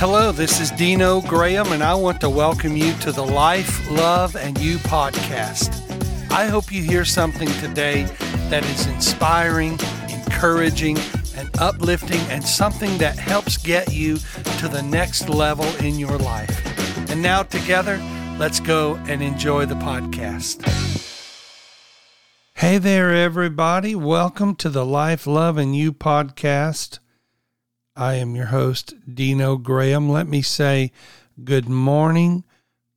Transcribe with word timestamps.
Hello, 0.00 0.32
this 0.32 0.62
is 0.62 0.70
Dino 0.70 1.20
Graham, 1.20 1.72
and 1.72 1.82
I 1.82 1.94
want 1.94 2.22
to 2.22 2.30
welcome 2.30 2.74
you 2.74 2.94
to 3.00 3.12
the 3.12 3.22
Life, 3.22 3.90
Love, 3.90 4.34
and 4.34 4.56
You 4.58 4.78
podcast. 4.78 5.70
I 6.30 6.46
hope 6.46 6.72
you 6.72 6.82
hear 6.82 7.04
something 7.04 7.48
today 7.60 8.04
that 8.48 8.64
is 8.64 8.86
inspiring, 8.86 9.78
encouraging, 10.08 10.96
and 11.36 11.50
uplifting, 11.60 12.20
and 12.30 12.42
something 12.42 12.96
that 12.96 13.18
helps 13.18 13.58
get 13.58 13.92
you 13.92 14.16
to 14.56 14.68
the 14.68 14.82
next 14.82 15.28
level 15.28 15.66
in 15.84 15.98
your 15.98 16.16
life. 16.16 17.10
And 17.10 17.20
now, 17.20 17.42
together, 17.42 17.98
let's 18.38 18.58
go 18.58 18.94
and 19.06 19.22
enjoy 19.22 19.66
the 19.66 19.74
podcast. 19.74 20.64
Hey 22.54 22.78
there, 22.78 23.14
everybody. 23.14 23.94
Welcome 23.94 24.54
to 24.54 24.70
the 24.70 24.86
Life, 24.86 25.26
Love, 25.26 25.58
and 25.58 25.76
You 25.76 25.92
podcast. 25.92 27.00
I 28.00 28.14
am 28.14 28.34
your 28.34 28.46
host, 28.46 28.94
Dino 29.14 29.58
Graham. 29.58 30.08
Let 30.08 30.26
me 30.26 30.40
say 30.40 30.90
good 31.44 31.68
morning, 31.68 32.44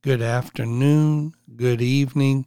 good 0.00 0.22
afternoon, 0.22 1.34
good 1.54 1.82
evening, 1.82 2.46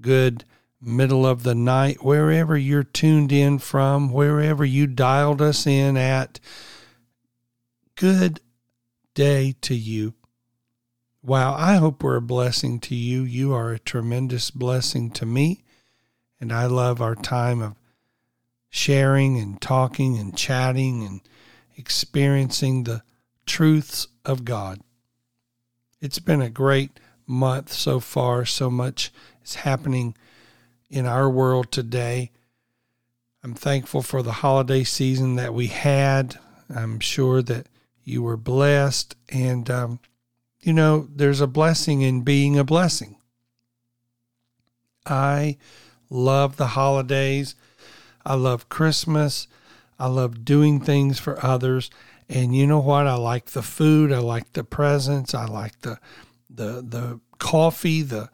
good 0.00 0.46
middle 0.80 1.26
of 1.26 1.42
the 1.42 1.54
night, 1.54 2.02
wherever 2.02 2.56
you're 2.56 2.82
tuned 2.82 3.30
in 3.30 3.58
from, 3.58 4.10
wherever 4.10 4.64
you 4.64 4.86
dialed 4.86 5.42
us 5.42 5.66
in 5.66 5.98
at. 5.98 6.40
Good 7.94 8.40
day 9.12 9.54
to 9.60 9.74
you. 9.74 10.14
Wow, 11.22 11.54
I 11.58 11.74
hope 11.74 12.02
we're 12.02 12.16
a 12.16 12.22
blessing 12.22 12.80
to 12.80 12.94
you. 12.94 13.20
You 13.20 13.52
are 13.52 13.72
a 13.72 13.78
tremendous 13.78 14.50
blessing 14.50 15.10
to 15.10 15.26
me. 15.26 15.62
And 16.40 16.54
I 16.54 16.64
love 16.64 17.02
our 17.02 17.14
time 17.14 17.60
of 17.60 17.74
sharing 18.70 19.38
and 19.38 19.60
talking 19.60 20.16
and 20.16 20.34
chatting 20.34 21.02
and 21.04 21.20
experiencing 21.78 22.84
the 22.84 23.02
truths 23.46 24.08
of 24.26 24.44
God. 24.44 24.80
It's 26.00 26.18
been 26.18 26.42
a 26.42 26.50
great 26.50 27.00
month 27.26 27.72
so 27.72 28.00
far. 28.00 28.44
So 28.44 28.68
much 28.68 29.12
is 29.42 29.54
happening 29.56 30.16
in 30.90 31.06
our 31.06 31.30
world 31.30 31.70
today. 31.70 32.32
I'm 33.42 33.54
thankful 33.54 34.02
for 34.02 34.22
the 34.22 34.32
holiday 34.32 34.84
season 34.84 35.36
that 35.36 35.54
we 35.54 35.68
had. 35.68 36.38
I'm 36.68 37.00
sure 37.00 37.40
that 37.42 37.68
you 38.02 38.22
were 38.22 38.36
blessed. 38.36 39.14
And, 39.30 39.70
um, 39.70 40.00
you 40.60 40.72
know, 40.72 41.08
there's 41.14 41.40
a 41.40 41.46
blessing 41.46 42.02
in 42.02 42.22
being 42.22 42.58
a 42.58 42.64
blessing. 42.64 43.16
I 45.06 45.56
love 46.10 46.56
the 46.56 46.68
holidays. 46.68 47.54
I 48.26 48.34
love 48.34 48.68
Christmas. 48.68 49.46
I 49.98 50.06
love 50.06 50.44
doing 50.44 50.80
things 50.80 51.18
for 51.18 51.44
others. 51.44 51.90
And 52.28 52.54
you 52.54 52.66
know 52.66 52.78
what? 52.78 53.06
I 53.06 53.14
like 53.14 53.46
the 53.46 53.62
food. 53.62 54.12
I 54.12 54.18
like 54.18 54.52
the 54.52 54.64
presents. 54.64 55.34
I 55.34 55.46
like 55.46 55.80
the 55.80 55.98
the 56.50 56.84
the 56.86 57.20
coffee, 57.38 58.02
the 58.02 58.30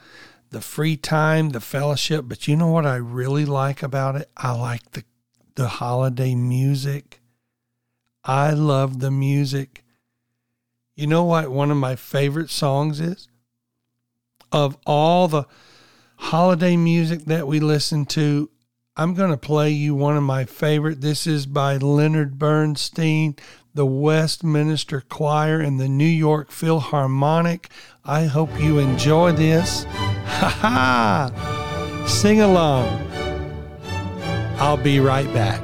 the 0.50 0.60
free 0.60 0.96
time, 0.96 1.50
the 1.50 1.60
fellowship. 1.60 2.24
But 2.26 2.46
you 2.48 2.56
know 2.56 2.68
what 2.68 2.86
I 2.86 2.96
really 2.96 3.44
like 3.44 3.82
about 3.82 4.16
it? 4.16 4.30
I 4.36 4.52
like 4.52 4.92
the 4.92 5.04
the 5.54 5.68
holiday 5.68 6.34
music. 6.34 7.20
I 8.24 8.52
love 8.52 9.00
the 9.00 9.10
music. 9.10 9.84
You 10.96 11.06
know 11.06 11.24
what 11.24 11.50
one 11.50 11.70
of 11.70 11.76
my 11.76 11.96
favorite 11.96 12.50
songs 12.50 13.00
is? 13.00 13.28
Of 14.52 14.76
all 14.86 15.28
the 15.28 15.44
holiday 16.16 16.76
music 16.76 17.24
that 17.26 17.46
we 17.46 17.60
listen 17.60 18.06
to, 18.06 18.50
I'm 18.96 19.14
going 19.14 19.32
to 19.32 19.36
play 19.36 19.70
you 19.70 19.96
one 19.96 20.16
of 20.16 20.22
my 20.22 20.44
favorite. 20.44 21.00
This 21.00 21.26
is 21.26 21.46
by 21.46 21.78
Leonard 21.78 22.38
Bernstein, 22.38 23.34
the 23.74 23.84
Westminster 23.84 25.00
Choir, 25.00 25.58
and 25.58 25.80
the 25.80 25.88
New 25.88 26.04
York 26.04 26.52
Philharmonic. 26.52 27.68
I 28.04 28.26
hope 28.26 28.50
you 28.60 28.78
enjoy 28.78 29.32
this. 29.32 29.84
Ha 30.34 30.48
ha! 30.48 32.06
Sing 32.08 32.40
along. 32.40 32.88
I'll 34.58 34.76
be 34.76 34.98
right 34.98 35.32
back. 35.32 35.60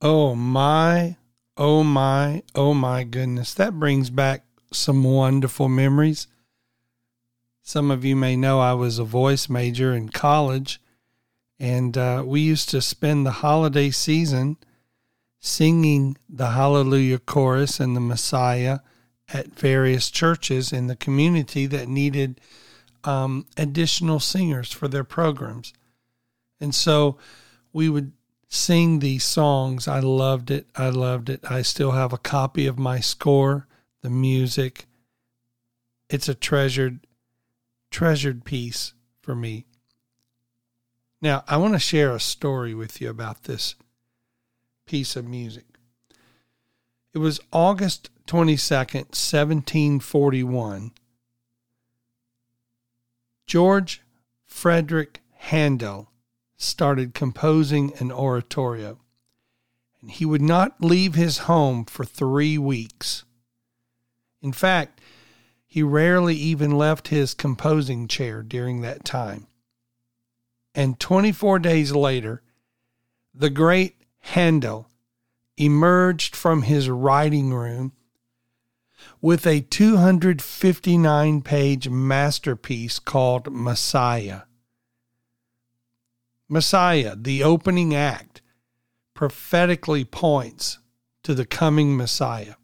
Oh 0.00 0.36
my, 0.36 1.16
oh 1.56 1.82
my, 1.82 2.42
oh 2.54 2.72
my 2.72 3.02
goodness. 3.02 3.52
That 3.54 3.78
brings 3.80 4.10
back 4.10 4.44
some 4.72 5.02
wonderful 5.02 5.68
memories. 5.68 6.28
Some 7.62 7.90
of 7.90 8.04
you 8.04 8.14
may 8.14 8.36
know 8.36 8.60
I 8.60 8.74
was 8.74 8.98
a 8.98 9.04
voice 9.04 9.48
major 9.48 9.92
in 9.92 10.08
college, 10.10 10.80
and 11.58 11.98
uh, 11.98 12.22
we 12.24 12.40
used 12.40 12.68
to 12.70 12.80
spend 12.80 13.26
the 13.26 13.42
holiday 13.42 13.90
season 13.90 14.56
singing 15.40 16.16
the 16.28 16.50
Hallelujah 16.50 17.18
chorus 17.18 17.80
and 17.80 17.96
the 17.96 18.00
Messiah 18.00 18.78
at 19.32 19.48
various 19.48 20.10
churches 20.10 20.72
in 20.72 20.86
the 20.86 20.96
community 20.96 21.66
that 21.66 21.88
needed 21.88 22.40
um, 23.04 23.46
additional 23.56 24.20
singers 24.20 24.72
for 24.72 24.86
their 24.86 25.04
programs. 25.04 25.72
And 26.60 26.74
so 26.74 27.18
we 27.72 27.88
would 27.88 28.12
sing 28.48 28.98
these 28.98 29.24
songs. 29.24 29.86
I 29.86 30.00
loved 30.00 30.50
it. 30.50 30.68
I 30.74 30.88
loved 30.88 31.28
it. 31.28 31.40
I 31.50 31.62
still 31.62 31.92
have 31.92 32.12
a 32.12 32.18
copy 32.18 32.66
of 32.66 32.78
my 32.78 33.00
score, 33.00 33.66
the 34.02 34.10
music. 34.10 34.86
It's 36.08 36.28
a 36.28 36.34
treasured, 36.34 37.06
treasured 37.90 38.44
piece 38.44 38.94
for 39.20 39.34
me. 39.34 39.66
Now, 41.20 41.44
I 41.46 41.56
want 41.56 41.74
to 41.74 41.78
share 41.78 42.14
a 42.14 42.20
story 42.20 42.74
with 42.74 43.00
you 43.00 43.10
about 43.10 43.44
this 43.44 43.74
piece 44.86 45.16
of 45.16 45.26
music. 45.26 45.64
It 47.12 47.18
was 47.18 47.40
August 47.52 48.10
22nd, 48.26 49.10
1741. 49.16 50.92
George 53.46 54.02
Frederick 54.44 55.20
Handel 55.32 56.10
started 56.58 57.14
composing 57.14 57.94
an 57.98 58.10
oratorio, 58.10 58.98
and 60.02 60.10
he 60.10 60.26
would 60.26 60.42
not 60.42 60.82
leave 60.82 61.14
his 61.14 61.38
home 61.38 61.84
for 61.84 62.04
three 62.04 62.58
weeks. 62.58 63.24
In 64.42 64.52
fact, 64.52 65.00
he 65.66 65.82
rarely 65.82 66.34
even 66.34 66.72
left 66.72 67.08
his 67.08 67.32
composing 67.32 68.08
chair 68.08 68.42
during 68.42 68.80
that 68.80 69.04
time. 69.04 69.46
And 70.74 70.98
24 70.98 71.60
days 71.60 71.92
later, 71.92 72.42
the 73.34 73.50
great 73.50 73.94
Handel 74.20 74.88
emerged 75.56 76.34
from 76.34 76.62
his 76.62 76.88
writing 76.88 77.52
room 77.52 77.92
with 79.20 79.46
a 79.46 79.60
259 79.60 81.42
page 81.42 81.88
masterpiece 81.88 82.98
called 82.98 83.52
Messiah. 83.52 84.42
Messiah, 86.48 87.14
the 87.16 87.42
opening 87.42 87.94
act, 87.94 88.40
prophetically 89.14 90.04
points 90.04 90.78
to 91.22 91.34
the 91.34 91.44
coming 91.44 91.96
Messiah. 91.96 92.54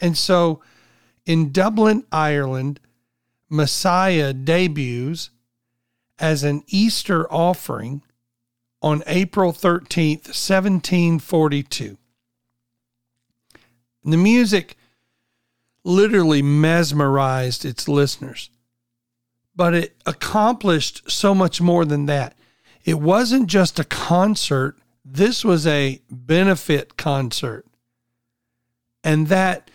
And 0.00 0.18
so 0.18 0.60
in 1.24 1.52
Dublin, 1.52 2.04
Ireland, 2.10 2.80
Messiah 3.48 4.32
debuts 4.32 5.30
as 6.18 6.42
an 6.42 6.62
Easter 6.66 7.30
offering 7.32 8.02
on 8.80 9.02
April 9.06 9.52
13th, 9.52 10.26
1742. 10.26 11.96
The 14.04 14.16
music 14.16 14.76
literally 15.84 16.42
mesmerized 16.42 17.64
its 17.64 17.88
listeners, 17.88 18.50
but 19.54 19.74
it 19.74 19.96
accomplished 20.04 21.10
so 21.10 21.34
much 21.34 21.60
more 21.60 21.84
than 21.84 22.06
that. 22.06 22.36
It 22.84 23.00
wasn't 23.00 23.46
just 23.46 23.78
a 23.78 23.84
concert, 23.84 24.76
this 25.04 25.44
was 25.44 25.66
a 25.66 26.00
benefit 26.10 26.96
concert. 26.96 27.66
And 29.04 29.26
that 29.28 29.70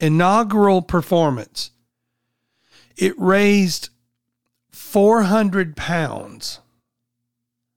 inaugural 0.00 0.82
performance, 0.82 1.70
it 2.96 3.18
raised 3.18 3.88
400 4.70 5.76
pounds, 5.76 6.60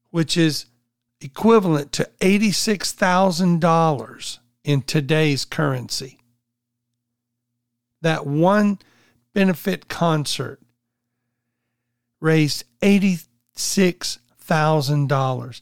which 0.10 0.36
is 0.38 0.66
equivalent 1.22 1.94
to 1.94 2.10
$86,000 2.20 4.40
in 4.64 4.82
today's 4.82 5.46
currency. 5.46 6.20
That 8.02 8.28
one 8.28 8.80
benefit 9.34 9.88
concert 9.88 10.60
raised 12.20 12.66
$86,000 14.48 15.62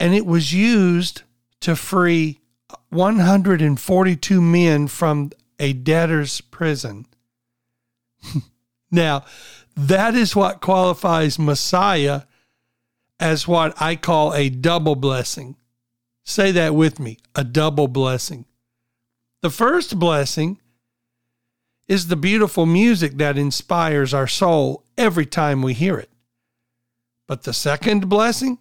and 0.00 0.14
it 0.14 0.24
was 0.24 0.52
used 0.52 1.22
to 1.60 1.76
free 1.76 2.40
142 2.88 4.40
men 4.40 4.88
from 4.88 5.30
a 5.58 5.74
debtor's 5.74 6.40
prison. 6.40 7.06
now, 8.90 9.24
that 9.76 10.14
is 10.14 10.34
what 10.34 10.62
qualifies 10.62 11.38
Messiah 11.38 12.22
as 13.20 13.46
what 13.46 13.80
I 13.80 13.94
call 13.94 14.34
a 14.34 14.48
double 14.48 14.96
blessing. 14.96 15.56
Say 16.24 16.50
that 16.52 16.74
with 16.74 16.98
me 16.98 17.18
a 17.34 17.44
double 17.44 17.86
blessing. 17.86 18.46
The 19.42 19.50
first 19.50 19.98
blessing 19.98 20.60
is 21.88 22.08
the 22.08 22.16
beautiful 22.16 22.66
music 22.66 23.18
that 23.18 23.36
inspires 23.36 24.14
our 24.14 24.26
soul 24.26 24.84
every 24.96 25.26
time 25.26 25.60
we 25.60 25.74
hear 25.74 25.98
it. 25.98 26.10
But 27.30 27.44
the 27.44 27.52
second 27.52 28.08
blessing? 28.08 28.58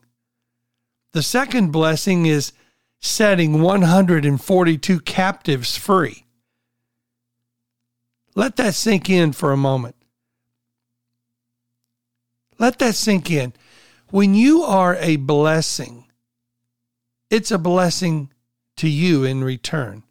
The 1.13 1.23
second 1.23 1.71
blessing 1.71 2.27
is 2.27 2.53
setting 2.99 3.63
142 3.63 4.99
captives 4.99 5.75
free. 5.75 6.27
Let 8.35 8.57
that 8.57 8.75
sink 8.75 9.09
in 9.09 9.31
for 9.33 9.51
a 9.51 9.57
moment. 9.57 9.95
Let 12.59 12.77
that 12.77 12.93
sink 12.93 13.31
in. 13.31 13.53
When 14.11 14.35
you 14.35 14.61
are 14.61 14.97
a 14.97 15.15
blessing, 15.15 16.05
it's 17.31 17.49
a 17.49 17.57
blessing 17.57 18.31
to 18.75 18.87
you 18.87 19.23
in 19.23 19.43
return. 19.43 20.03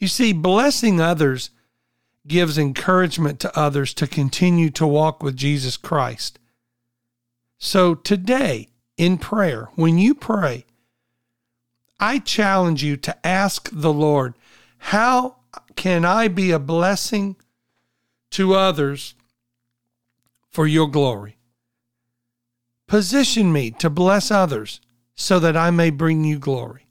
You 0.00 0.08
see, 0.08 0.32
blessing 0.32 1.00
others 1.00 1.50
gives 2.26 2.58
encouragement 2.58 3.38
to 3.38 3.56
others 3.56 3.94
to 3.94 4.08
continue 4.08 4.70
to 4.70 4.84
walk 4.84 5.22
with 5.22 5.36
Jesus 5.36 5.76
Christ. 5.76 6.40
So 7.58 7.94
today, 7.94 8.68
in 8.96 9.18
prayer, 9.18 9.68
when 9.74 9.98
you 9.98 10.14
pray, 10.14 10.66
I 11.98 12.18
challenge 12.18 12.82
you 12.82 12.96
to 12.98 13.26
ask 13.26 13.70
the 13.72 13.92
Lord, 13.92 14.34
How 14.78 15.36
can 15.74 16.04
I 16.04 16.28
be 16.28 16.50
a 16.50 16.58
blessing 16.58 17.36
to 18.30 18.54
others 18.54 19.14
for 20.50 20.66
your 20.66 20.88
glory? 20.88 21.36
Position 22.86 23.52
me 23.52 23.70
to 23.72 23.90
bless 23.90 24.30
others 24.30 24.80
so 25.14 25.38
that 25.40 25.56
I 25.56 25.70
may 25.70 25.90
bring 25.90 26.24
you 26.24 26.38
glory. 26.38 26.86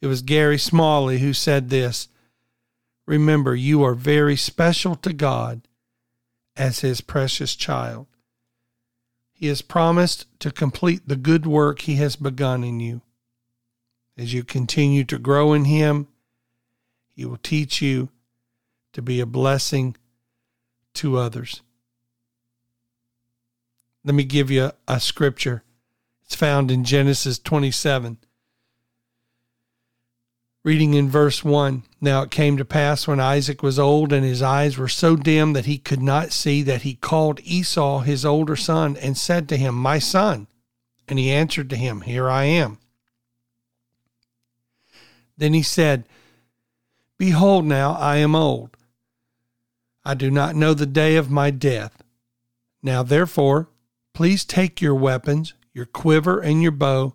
It 0.00 0.08
was 0.08 0.22
Gary 0.22 0.58
Smalley 0.58 1.18
who 1.18 1.32
said 1.32 1.68
this 1.68 2.08
Remember, 3.06 3.54
you 3.54 3.82
are 3.82 3.94
very 3.94 4.36
special 4.36 4.94
to 4.96 5.12
God 5.12 5.68
as 6.56 6.80
His 6.80 7.00
precious 7.00 7.54
child. 7.54 8.06
He 9.42 9.48
has 9.48 9.60
promised 9.60 10.26
to 10.38 10.52
complete 10.52 11.08
the 11.08 11.16
good 11.16 11.46
work 11.46 11.80
He 11.80 11.96
has 11.96 12.14
begun 12.14 12.62
in 12.62 12.78
you. 12.78 13.02
As 14.16 14.32
you 14.32 14.44
continue 14.44 15.02
to 15.02 15.18
grow 15.18 15.52
in 15.52 15.64
Him, 15.64 16.06
He 17.16 17.24
will 17.24 17.38
teach 17.38 17.82
you 17.82 18.10
to 18.92 19.02
be 19.02 19.18
a 19.18 19.26
blessing 19.26 19.96
to 20.94 21.16
others. 21.16 21.60
Let 24.04 24.14
me 24.14 24.22
give 24.22 24.48
you 24.48 24.70
a 24.86 25.00
scripture. 25.00 25.64
It's 26.24 26.36
found 26.36 26.70
in 26.70 26.84
Genesis 26.84 27.40
27. 27.40 28.18
Reading 30.64 30.94
in 30.94 31.08
verse 31.08 31.44
1 31.44 31.82
Now 32.00 32.22
it 32.22 32.30
came 32.30 32.56
to 32.56 32.64
pass 32.64 33.06
when 33.06 33.18
Isaac 33.18 33.62
was 33.62 33.78
old 33.78 34.12
and 34.12 34.24
his 34.24 34.42
eyes 34.42 34.78
were 34.78 34.88
so 34.88 35.16
dim 35.16 35.52
that 35.54 35.66
he 35.66 35.78
could 35.78 36.02
not 36.02 36.32
see, 36.32 36.62
that 36.62 36.82
he 36.82 36.94
called 36.94 37.40
Esau 37.42 38.00
his 38.00 38.24
older 38.24 38.56
son 38.56 38.96
and 38.96 39.18
said 39.18 39.48
to 39.48 39.56
him, 39.56 39.74
My 39.74 39.98
son. 39.98 40.46
And 41.08 41.18
he 41.18 41.30
answered 41.30 41.68
to 41.70 41.76
him, 41.76 42.02
Here 42.02 42.30
I 42.30 42.44
am. 42.44 42.78
Then 45.36 45.52
he 45.52 45.62
said, 45.62 46.06
Behold, 47.18 47.64
now 47.64 47.92
I 47.94 48.16
am 48.16 48.34
old. 48.34 48.76
I 50.04 50.14
do 50.14 50.30
not 50.30 50.56
know 50.56 50.74
the 50.74 50.86
day 50.86 51.16
of 51.16 51.30
my 51.30 51.50
death. 51.50 52.02
Now 52.82 53.02
therefore, 53.02 53.68
Please 54.14 54.44
take 54.44 54.82
your 54.82 54.94
weapons, 54.94 55.54
your 55.72 55.86
quiver, 55.86 56.40
and 56.40 56.62
your 56.62 56.72
bow, 56.72 57.14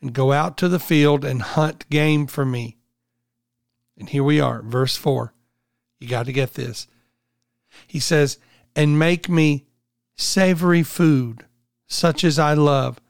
and 0.00 0.12
go 0.12 0.32
out 0.32 0.56
to 0.58 0.68
the 0.68 0.78
field 0.78 1.24
and 1.24 1.40
hunt 1.40 1.88
game 1.88 2.26
for 2.26 2.44
me. 2.44 2.76
And 3.98 4.08
here 4.08 4.24
we 4.24 4.40
are, 4.40 4.62
verse 4.62 4.96
4. 4.96 5.32
You 6.00 6.08
got 6.08 6.26
to 6.26 6.32
get 6.32 6.54
this. 6.54 6.86
He 7.86 8.00
says, 8.00 8.38
And 8.74 8.98
make 8.98 9.28
me 9.28 9.66
savory 10.16 10.82
food, 10.82 11.44
such 11.86 12.24
as 12.24 12.38
I 12.38 12.54
love, 12.54 13.00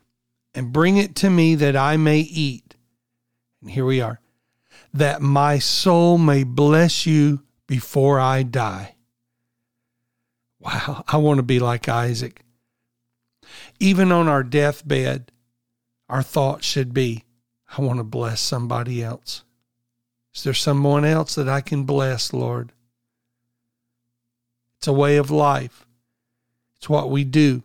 and 0.53 0.73
bring 0.73 0.97
it 0.97 1.15
to 1.17 1.29
me 1.29 1.55
that 1.55 1.75
I 1.75 1.97
may 1.97 2.19
eat. 2.19 2.75
And 3.61 3.71
here 3.71 3.85
we 3.85 4.01
are. 4.01 4.19
That 4.93 5.21
my 5.21 5.59
soul 5.59 6.17
may 6.17 6.43
bless 6.43 7.05
you 7.05 7.43
before 7.67 8.19
I 8.19 8.43
die. 8.43 8.95
Wow, 10.59 11.03
I 11.07 11.17
want 11.17 11.37
to 11.37 11.43
be 11.43 11.59
like 11.59 11.89
Isaac. 11.89 12.43
Even 13.79 14.11
on 14.11 14.27
our 14.27 14.43
deathbed, 14.43 15.31
our 16.09 16.23
thoughts 16.23 16.65
should 16.65 16.93
be 16.93 17.23
I 17.77 17.81
want 17.81 17.97
to 17.97 18.03
bless 18.03 18.39
somebody 18.39 19.03
else. 19.03 19.43
Is 20.35 20.43
there 20.43 20.53
someone 20.53 21.05
else 21.05 21.35
that 21.35 21.47
I 21.47 21.61
can 21.61 21.83
bless, 21.85 22.33
Lord? 22.33 22.73
It's 24.77 24.87
a 24.87 24.93
way 24.93 25.15
of 25.17 25.31
life, 25.31 25.87
it's 26.75 26.89
what 26.89 27.09
we 27.09 27.23
do. 27.23 27.63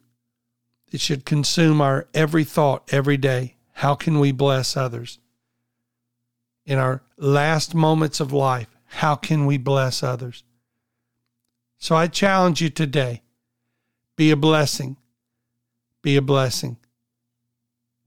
It 0.93 1.01
should 1.01 1.25
consume 1.25 1.81
our 1.81 2.09
every 2.15 2.43
thought 2.43 2.93
every 2.93 3.17
day. 3.17 3.55
How 3.75 3.95
can 3.95 4.19
we 4.19 4.33
bless 4.33 4.77
others? 4.77 5.21
In 6.67 6.79
our 6.79 7.03
last 7.17 7.75
moments 7.75 8.19
of 8.19 8.33
life, 8.33 8.77
how 8.87 9.15
can 9.15 9.47
we 9.47 9.57
bless 9.57 10.03
others? 10.03 10.43
So 11.79 11.95
I 11.95 12.09
challenge 12.09 12.61
you 12.61 12.71
today 12.71 13.23
be 14.17 14.31
a 14.31 14.37
blessing. 14.37 14.97
Be 16.03 16.17
a 16.17 16.23
blessing. 16.23 16.77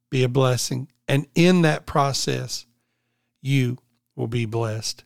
Be 0.09 0.23
a 0.23 0.29
blessing. 0.29 0.89
And 1.07 1.25
in 1.33 1.63
that 1.63 1.85
process, 1.85 2.65
you 3.41 3.79
will 4.15 4.27
be 4.27 4.45
blessed. 4.45 5.03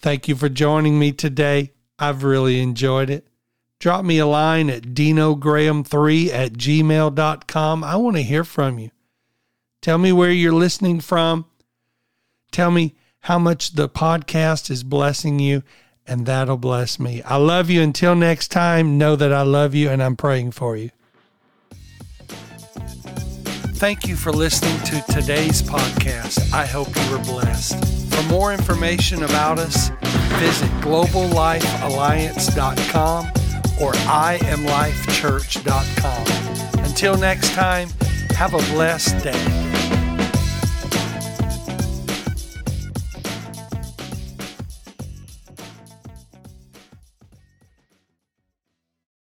Thank 0.00 0.28
you 0.28 0.36
for 0.36 0.48
joining 0.48 0.98
me 0.98 1.12
today. 1.12 1.72
I've 1.98 2.24
really 2.24 2.60
enjoyed 2.60 3.10
it. 3.10 3.26
Drop 3.78 4.04
me 4.04 4.18
a 4.18 4.26
line 4.26 4.70
at 4.70 4.82
dinograham3 4.82 6.28
at 6.30 6.52
gmail.com. 6.54 7.84
I 7.84 7.96
want 7.96 8.16
to 8.16 8.22
hear 8.22 8.44
from 8.44 8.78
you. 8.78 8.90
Tell 9.82 9.98
me 9.98 10.12
where 10.12 10.30
you're 10.30 10.52
listening 10.52 11.00
from. 11.00 11.46
Tell 12.50 12.70
me 12.70 12.94
how 13.20 13.38
much 13.38 13.72
the 13.72 13.88
podcast 13.88 14.70
is 14.70 14.82
blessing 14.82 15.38
you, 15.38 15.62
and 16.06 16.26
that'll 16.26 16.56
bless 16.56 16.98
me. 16.98 17.22
I 17.22 17.36
love 17.36 17.68
you. 17.68 17.82
Until 17.82 18.14
next 18.14 18.48
time, 18.48 18.98
know 18.98 19.16
that 19.16 19.32
I 19.32 19.42
love 19.42 19.74
you 19.74 19.90
and 19.90 20.02
I'm 20.02 20.16
praying 20.16 20.52
for 20.52 20.76
you. 20.76 20.90
Thank 23.76 24.06
you 24.06 24.16
for 24.16 24.32
listening 24.32 24.78
to 24.84 25.12
today's 25.12 25.60
podcast. 25.60 26.52
I 26.52 26.64
hope 26.64 26.88
you 26.96 27.10
were 27.10 27.22
blessed. 27.24 28.03
For 28.14 28.22
more 28.28 28.52
information 28.52 29.24
about 29.24 29.58
us, 29.58 29.90
visit 30.38 30.70
globallifealliance.com 30.80 33.26
or 33.80 33.92
iamlifechurch.com. 33.92 36.84
Until 36.84 37.16
next 37.16 37.52
time, 37.54 37.88
have 38.36 38.54
a 38.54 38.58
blessed 38.72 39.24
day. 39.24 39.93